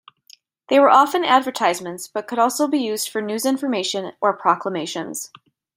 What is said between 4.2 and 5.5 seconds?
proclamations.